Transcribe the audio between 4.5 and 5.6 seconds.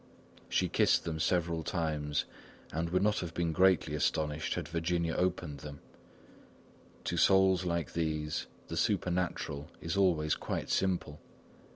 had Virginia opened